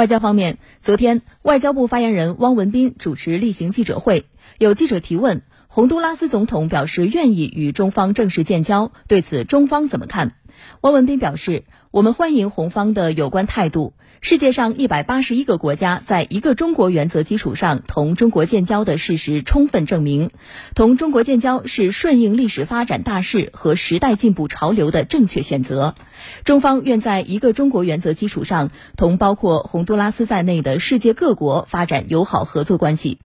[0.00, 4.24] 外交方面，昨天外交部发言人汪文斌主持例行记者会，
[4.56, 5.42] 有记者提问，
[5.72, 10.32] 洪都拉斯总统表示愿意与中方正式建交，对此中方怎么看？
[10.80, 11.62] 汪文斌表示，
[11.92, 13.94] 我们欢迎洪方的有关态度。
[14.20, 20.32] 世界上一百八十一个国家在一个中国原则基础上同中国建交的事实充分证明，
[20.74, 25.94] 同中国建交是顺应历史发展大势和时代进步潮流的正确选择。
[26.44, 33.18] 中方愿在一个中国原则基础上，同包括洪都拉斯在内的世界各国发展友好合作关系。